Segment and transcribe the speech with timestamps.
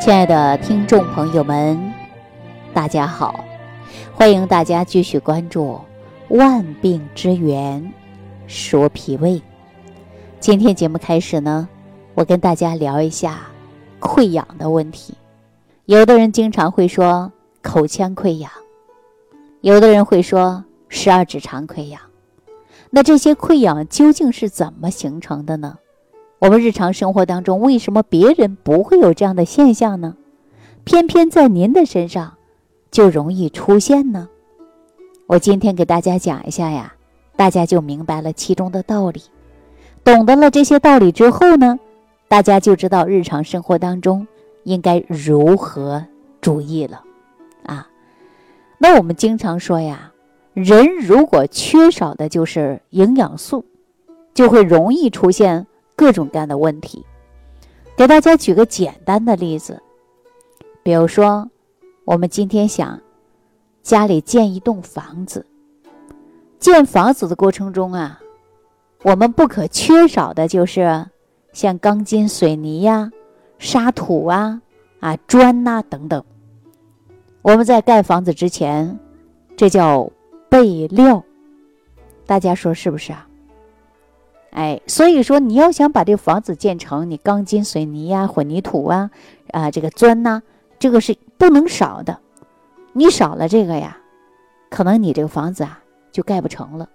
[0.00, 1.80] 亲爱的听众朋友们，
[2.74, 3.42] 大家好！
[4.12, 5.80] 欢迎大家继续关注
[6.36, 7.92] 《万病之源
[8.46, 9.30] 说脾胃》。
[10.40, 11.68] 今天节目开始呢，
[12.14, 13.40] 我跟大家聊一下
[13.98, 15.14] 溃疡的问题。
[15.86, 17.32] 有的人经常会说
[17.62, 18.50] 口腔溃疡，
[19.62, 22.00] 有的人会说十二指肠溃疡。
[22.90, 25.78] 那这些溃疡究竟是怎么形成的呢？
[26.40, 30.16] 我们日常生活当中，为什么别人不会有这样的现象呢？
[30.84, 32.34] 偏偏在您的身上
[32.90, 34.28] 就容易出现呢？
[35.26, 36.94] 我今天给大家讲一下呀，
[37.36, 39.22] 大家就明白了其中的道理。
[40.02, 41.78] 懂得了这些道理之后呢，
[42.28, 44.26] 大家就知道日常生活当中
[44.64, 46.04] 应该如何
[46.42, 47.02] 注意了。
[47.64, 47.88] 啊，
[48.76, 50.12] 那我们经常说呀，
[50.52, 53.64] 人如果缺少的就是营养素，
[54.34, 55.66] 就会容易出现。
[55.96, 57.04] 各种各样的问题，
[57.96, 59.80] 给大家举个简单的例子，
[60.82, 61.48] 比如说，
[62.04, 63.00] 我们今天想
[63.82, 65.46] 家里建一栋房子，
[66.58, 68.20] 建房子的过程中啊，
[69.02, 71.06] 我们不可缺少的就是
[71.52, 73.10] 像钢筋、水泥呀、
[73.58, 74.60] 沙土啊、
[75.00, 76.24] 啊砖呐等等。
[77.42, 78.98] 我们在盖房子之前，
[79.56, 80.10] 这叫
[80.48, 81.22] 备料，
[82.26, 83.28] 大家说是不是啊？
[84.54, 89.10] 哎，所以说你要想把这个房子建成，你钢筋、水泥呀、混凝土啊，
[89.50, 90.42] 啊，这个砖呐，
[90.78, 92.20] 这个是不能少的。
[92.92, 93.98] 你少了这个呀，
[94.70, 95.80] 可能你这个房子啊
[96.12, 96.88] 就盖不成了。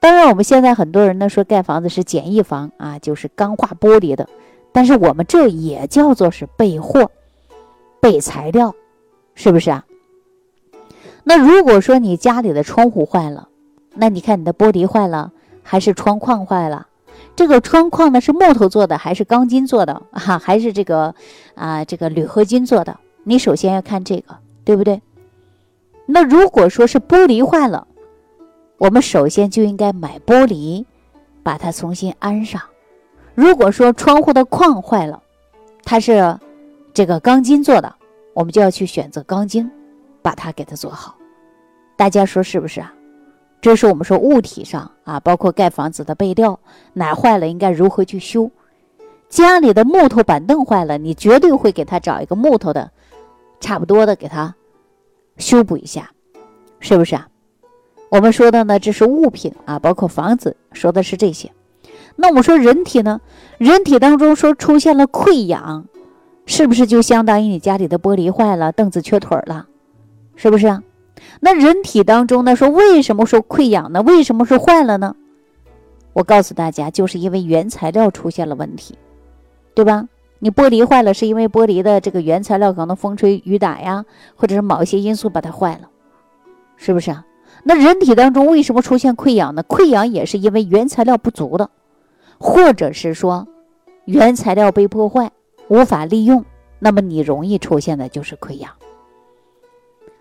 [0.00, 4.26] 当然，我们现在很多人呢说盖房子是简易房啊，就是钢化玻璃的，
[4.72, 7.10] 但是我们这也叫做是备货、
[8.00, 8.74] 备材料，
[9.34, 9.84] 是不是啊？
[11.22, 13.50] 那如果说你家里的窗户坏了，
[13.92, 15.32] 那你看你的玻璃坏了。
[15.70, 16.86] 还是窗框坏了，
[17.36, 20.38] 这个窗框呢是木头做的还是钢筋做的啊？
[20.38, 21.14] 还是这个
[21.54, 22.98] 啊这个铝合金做的？
[23.24, 25.02] 你首先要看这个，对不对？
[26.06, 27.86] 那如果说是玻璃坏了，
[28.78, 30.86] 我们首先就应该买玻璃，
[31.42, 32.62] 把它重新安上。
[33.34, 35.22] 如果说窗户的框坏了，
[35.84, 36.38] 它是
[36.94, 37.94] 这个钢筋做的，
[38.32, 39.70] 我们就要去选择钢筋，
[40.22, 41.14] 把它给它做好。
[41.94, 42.90] 大家说是不是啊？
[43.60, 46.60] 这是我们说物体上啊，包括盖房子的备料，
[46.92, 48.50] 哪坏了应该如何去修？
[49.28, 52.90] 家里的木头板凳坏了，你绝对会给他找一个木头的，
[53.60, 54.54] 差不多的给他
[55.36, 56.10] 修补一下，
[56.80, 57.28] 是不是啊？
[58.10, 61.52] 我们说的呢，这是物品啊，包括房子，说的是这些。
[62.16, 63.20] 那我们说人体呢，
[63.58, 65.86] 人体当中说出现了溃疡，
[66.46, 69.66] 是不是就相当于你家里的玻璃坏了，凳子缺腿了，
[70.36, 70.82] 是不是啊？
[71.40, 74.02] 那人体当中呢，说为什么说溃疡呢？
[74.02, 75.14] 为什么说坏了呢？
[76.12, 78.96] 我告诉大家，就是因为原材料出现了问题，
[79.74, 80.08] 对吧？
[80.40, 84.04] 你玻璃坏了，是因为玻璃的这个原材料可能风吹雨打呀，
[84.36, 85.88] 或者是某一些因素把它坏了，
[86.76, 87.24] 是不是啊？
[87.64, 89.64] 那人体当中为什么出现溃疡呢？
[89.64, 91.70] 溃疡也是因为原材料不足的，
[92.38, 93.48] 或者是说
[94.04, 95.30] 原材料被破坏
[95.66, 96.44] 无法利用，
[96.78, 98.70] 那么你容易出现的就是溃疡。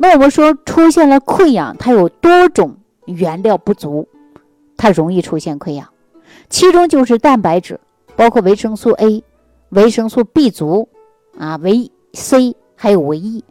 [0.00, 2.76] 那我们说出现了溃疡，它有多种
[3.06, 4.08] 原料不足，
[4.76, 5.86] 它容易出现溃疡。
[6.48, 7.78] 其中就是蛋白质，
[8.14, 9.22] 包括维生素 A、
[9.70, 10.88] 维生素 B 族
[11.36, 13.44] 啊，维 C 还有维 E。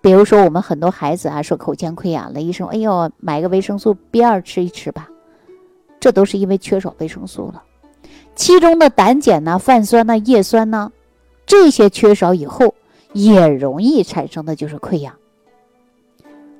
[0.00, 5.08] 比如说我们很多孩子啊，说口腔溃疡了，医生哎呦，买个维生素 B 二吃一吃吧，
[5.98, 7.62] 这都是因为缺少维生素了。
[8.36, 10.92] 其中的胆碱呐、泛酸呐、叶酸呐，
[11.44, 12.72] 这些缺少以后，
[13.12, 15.12] 也容易产生的就是溃疡。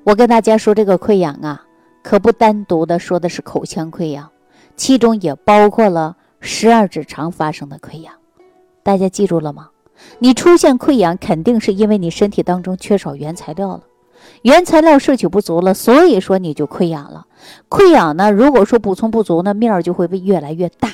[0.07, 1.65] 我跟大家说，这个溃疡啊，
[2.01, 4.31] 可不单独的说的是口腔溃疡，
[4.77, 8.13] 其中也包括了十二指肠发生的溃疡。
[8.83, 9.67] 大家记住了吗？
[10.19, 13.83] 你出现溃疡，肯定是因为你身体当中缺少原材料了，
[14.43, 17.27] 原材料摄取不足了，所以说你就溃疡了。
[17.67, 20.89] 溃疡呢，如果说补充不足，那面儿就会越来越大。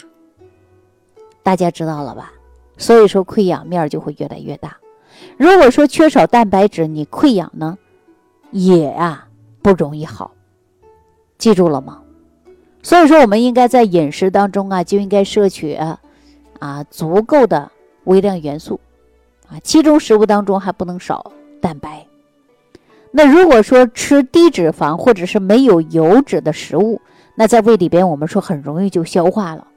[1.43, 2.33] 大家知道了吧？
[2.79, 4.77] 所以说溃疡面儿就会越来越大。
[5.37, 7.77] 如果说缺少蛋白质，你溃疡呢？
[8.53, 9.27] 也啊
[9.61, 10.31] 不容易好，
[11.37, 11.99] 记住了吗？
[12.83, 15.99] 所以说，我们应该在饮食当中啊，就应该摄取啊
[16.89, 17.71] 足够的
[18.03, 18.79] 微量元素
[19.47, 22.05] 啊，其中食物当中还不能少蛋白。
[23.11, 27.01] 那如果说吃低脂肪或者是没有油脂的食物，
[27.35, 29.67] 那在胃里边我们说很容易就消化了。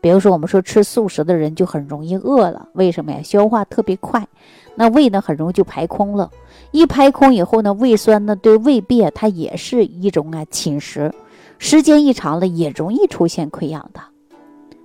[0.00, 3.20] 比如说，我们说吃素食的人就很容易饿了，为什么呀？
[3.22, 4.26] 消化特别快，
[4.74, 6.30] 那胃呢很容易就排空了。
[6.70, 11.12] 一排空以后呢，胃酸呢对胃壁它也是一种啊侵蚀，
[11.58, 14.00] 时间一长了也容易出现溃疡的。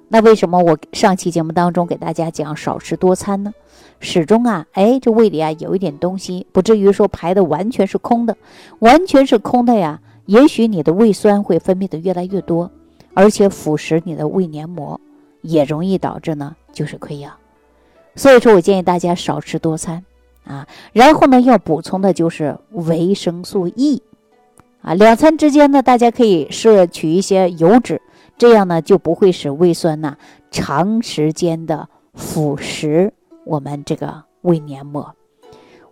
[0.07, 3.53] 那为什么我上期节目当中给大家讲少吃多餐呢？
[3.99, 8.35] 始终啊，哎，这胃里啊有一点东西，不至于说排的完全是空的，
[8.79, 10.01] 完全是空的呀。
[10.25, 12.69] 也许你的胃酸会分泌的越来越多，
[13.13, 14.99] 而且腐蚀你的胃黏膜，
[15.45, 17.31] 也容易导致呢就是溃疡。
[18.15, 20.03] 所以说我建议大家少吃多餐
[20.45, 24.01] 啊，然后呢要补充的就是维生素 E
[24.81, 28.01] 啊，两餐之间呢大家可以摄取一些油脂，
[28.37, 30.17] 这样呢就不会使胃酸呐
[30.51, 33.11] 长时间的腐蚀
[33.45, 35.15] 我们这个胃黏膜。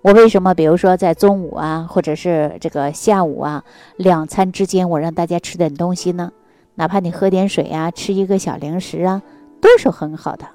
[0.01, 3.63] 我为什么，比如说在中午啊，或者是这个下午啊，
[3.95, 6.31] 两餐之间，我让大家吃点东西呢？
[6.75, 9.21] 哪怕你喝点水啊，吃一个小零食啊，
[9.63, 10.45] 都是很好的。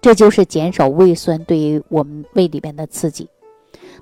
[0.00, 3.28] 这就是减少胃酸对于我们胃里边的刺激。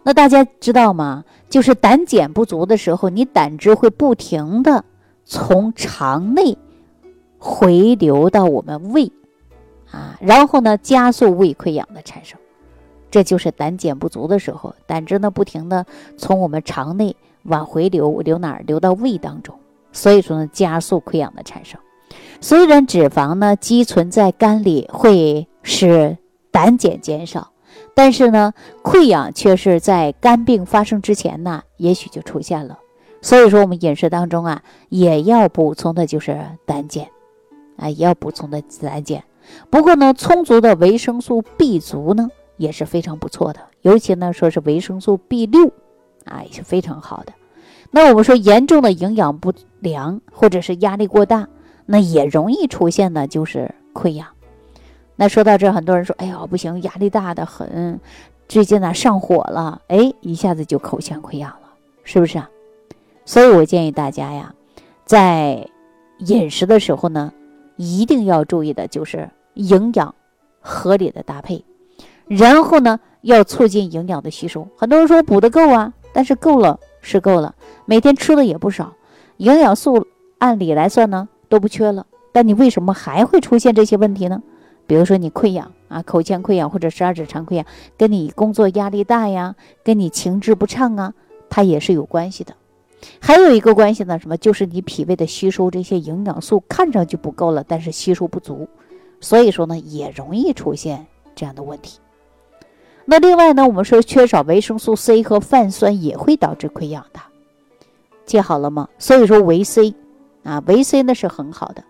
[0.02, 1.24] 那大家知道吗？
[1.48, 4.84] 就是胆碱不足的时候，你胆汁会不停的
[5.24, 6.58] 从肠内
[7.38, 9.10] 回流到我们胃
[9.90, 12.38] 啊，然后呢，加速胃溃疡的产生。
[13.10, 15.86] 这就是胆碱不足的时候，胆汁呢不停的
[16.18, 18.62] 从我们肠内往回流，流哪儿？
[18.66, 19.58] 流到胃当中。
[19.92, 21.80] 所以说呢，加速溃疡的产生。
[22.40, 26.16] 虽然脂肪呢积存在肝里会使
[26.50, 27.52] 胆碱减少，
[27.94, 28.52] 但是呢，
[28.82, 32.78] 溃疡却是在肝病发生之前呢，也许就出现了。
[33.20, 37.06] 所以说，我们饮食当中啊，也要补充的就是胆碱，
[37.76, 39.24] 啊，也要补充的胆碱。
[39.70, 42.28] 不过呢，充足的维生素 B 族呢。
[42.58, 45.70] 也是非常不错的，尤其呢说是维生素 B 六，
[46.24, 47.34] 啊也是非常好的。
[47.90, 51.46] 那我们说严重的营养不良或者是压力过大，
[51.86, 54.26] 那也容易出现的就是溃疡。
[55.16, 57.98] 那说到这，很多人说，哎呀不行，压力大的很，
[58.48, 61.70] 最近呢上火了，哎一下子就口腔溃疡了，
[62.04, 62.50] 是不是啊？
[63.24, 64.54] 所以我建议大家呀，
[65.04, 65.66] 在
[66.18, 67.32] 饮食的时候呢，
[67.76, 70.14] 一定要注意的就是营养
[70.60, 71.64] 合理的搭配。
[72.26, 74.68] 然后呢，要促进营养的吸收。
[74.76, 77.54] 很多人说补的够啊，但是够了是够了，
[77.84, 78.92] 每天吃的也不少，
[79.38, 80.06] 营养素
[80.38, 82.06] 按理来算呢都不缺了。
[82.32, 84.42] 但你为什么还会出现这些问题呢？
[84.86, 87.66] 比如说你溃疡啊，口腔溃疡或者十二指肠溃疡，
[87.96, 91.14] 跟你工作压力大呀，跟你情志不畅啊，
[91.48, 92.54] 它也是有关系的。
[93.20, 94.36] 还有一个关系呢，什么？
[94.36, 98.68] 就是你脾胃的吸收这些营养素看上去不够了，但是吸收不足，
[99.20, 101.98] 所以说呢，也容易出现这样的问题。
[103.04, 107.20] 那另外呢，我们说缺少维生素 C 和泛酸也会导致溃疡的，
[108.24, 108.88] 记好了吗？
[108.98, 109.94] 所以说维 C
[110.46, 111.82] 啊，维 C 呢是很好的，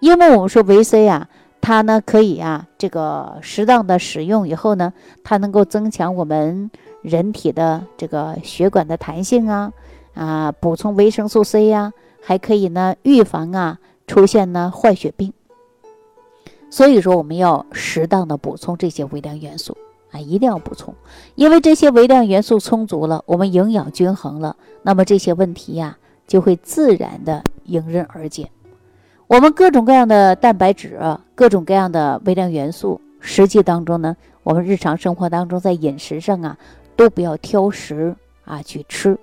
[0.00, 1.28] 因为我们说维 C 啊，
[1.60, 4.92] 它呢可以啊，这个适当的使用以后呢，
[5.22, 6.70] 它能够增强我们
[7.02, 9.72] 人体的这个血管的弹性啊，
[10.14, 15.32] 啊，补充维生素 C 呀，还可以呢预防啊出现呢坏血病。
[16.68, 19.76] 所以说我们要适当的补充这些微量元素。
[20.12, 20.92] 啊，一定要补充，
[21.36, 28.50] 因为这些微量元素充足了，我们营养均衡了，那么这些问题呀就会自然的迎刃而解。
[29.26, 30.98] 我们各种各样的蛋白质，
[31.34, 36.58] 各种各样的微量元素，实际当中呢，我们日常生活当中在饮食上啊，
[36.96, 38.14] 都不要挑食
[38.44, 39.16] 啊去吃。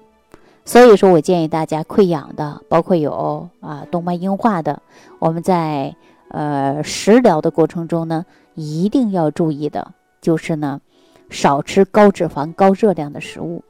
[0.63, 4.81] 所以说我建议大家溃疡的，包括有啊动脉硬化的，
[5.19, 5.95] 我们在
[6.29, 9.93] 呃食疗的过程中呢，一定要注意的。
[10.19, 10.81] 就是呢，
[11.29, 13.63] 少吃高脂肪、高热量的食物，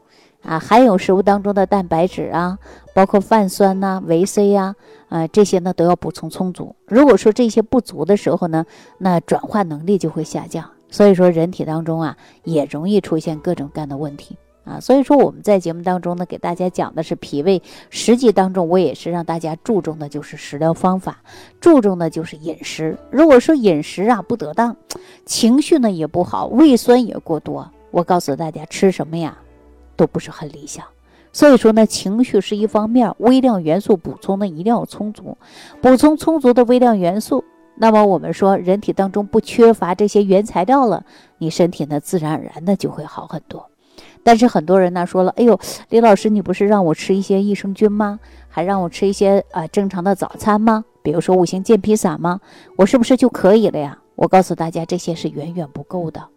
[0.47, 2.57] 啊，含有食物当中的蛋白质啊，
[2.95, 4.73] 包括泛酸呐、维 C 呀，
[5.09, 6.73] 啊，这些呢都要补充充足。
[6.87, 8.65] 如果说这些不足的时候呢，
[8.97, 14.37] 那转化能力就会下降，所以说人体当中啊也容易出现各种各样的问题。
[14.63, 21.21] 啊，所以说我们在节目当中呢，给大家讲的是脾胃，实际当中我也是让大家注重的就是食疗方法，
[21.61, 22.97] 注重的就是饮食。
[23.09, 24.75] 如果说饮食啊不得当，
[25.25, 29.37] 情绪呢也不好，胃酸也过多，我告诉大家吃什么呀，
[29.97, 30.85] 都不是很理想。
[31.33, 35.37] 所以说呢，情绪是一方面，微量元素补充呢一定要充足，
[35.81, 37.43] 补充充足的微量元素，
[37.75, 41.03] 那么我们说人体当中不缺乏这些原材料了，
[41.37, 43.69] 你身体呢自然而然的就会好很多。
[44.23, 48.19] 但是很多人呢说了，哎呦，李老师，你不是让我吃一些益生菌吗？
[48.49, 50.85] 还让我吃一些啊正常的早餐吗？
[51.03, 52.41] 比如说五行健脾散吗？
[52.77, 53.99] 我是不是就可以了呀？
[54.15, 56.27] 我告诉大家，这些是远远不够的，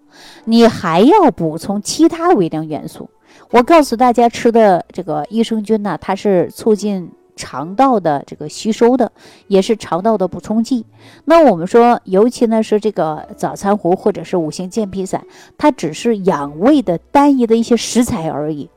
[0.45, 3.09] 你还要补充其他微量元素。
[3.51, 7.11] 我告诉大家，吃的这个益生菌呢，它是促进。
[7.37, 9.11] 肠道的这个吸收的，
[9.47, 10.85] 也是肠道的补充剂。
[11.25, 15.25] 那我们说，尤其呢是这个早餐糊或者是五行健脾散，
[15.57, 18.69] 它只是养胃的单一的一些食材而已。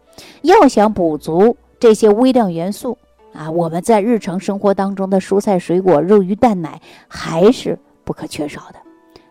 [0.43, 2.97] 要想补足这些微量元素
[3.33, 6.79] 啊，我们在日常生活当中的蔬菜、水果、肉、鱼、蛋、奶
[7.09, 8.79] 还是不可缺少的。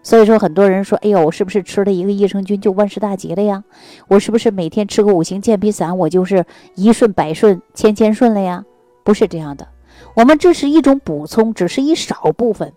[0.03, 3.63] 所以说，很多人说：“哎呦，我是不是吃了一个益生菌就万事大吉了呀？
[4.09, 6.45] 我是不是每天吃个五行健脾散，我就是
[6.75, 8.65] 一顺百顺、千千顺了呀？”
[9.05, 9.69] 不是这样的，
[10.15, 12.73] 我们这是一种补充，只是一少部分，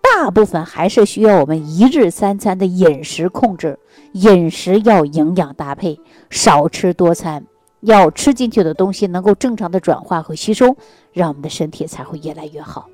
[0.00, 3.78] 大部分还是需要我们一日三餐的饮食控制，
[4.12, 7.44] 饮食要营养搭配，少吃多餐，
[7.80, 10.76] 要吃进去的东西能够正常的转化和吸收，
[11.12, 12.88] 让我们的身体才会越来越好。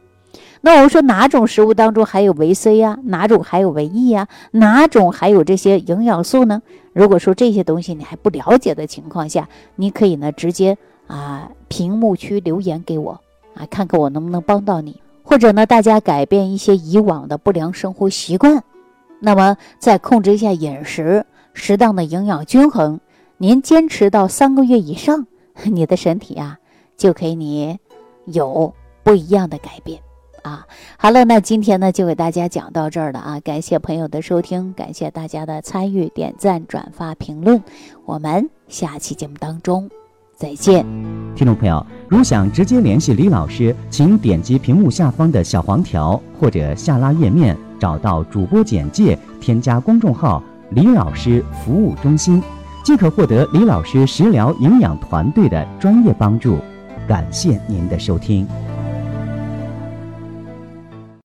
[0.65, 2.99] 那我们说哪种食物当中含有维 C 呀？
[3.05, 4.29] 哪种含有维 E 呀？
[4.53, 6.63] 哪种含有这些营养素呢？
[6.95, 13.21] 如果说这些东西你还不了解的情况下，你可以呢直接啊屏幕区留言给我
[13.55, 15.03] 啊，看看我能不能帮到你。
[15.23, 18.65] 或者呢，大家改变一些以往的不良生活习惯，
[19.21, 23.01] 那么再控制一下饮食，适当的营养均衡，
[23.37, 25.27] 您坚持到三个月以上，
[25.65, 26.59] 你的身体啊
[26.97, 27.79] 就可以你
[28.25, 30.01] 有不一样的改变。
[30.45, 30.67] 啊，
[30.99, 33.41] 好了，那今天呢就给大家讲到这儿了啊！
[33.41, 37.63] 感谢朋友的收听，感谢大家的参与、点赞、转发、评论，
[38.05, 39.89] 我们下期节目当中
[40.37, 40.85] 再见。
[41.35, 52.43] 听众朋友，如想直接联系李老师，请点击屏幕下方的小黄条或者下拉页面，找到主播简介，添加公众号“李老师服务中心”，
[52.85, 56.59] 即可获得李老师食疗营养团队的专业帮助。
[57.09, 58.47] 感谢您的收听。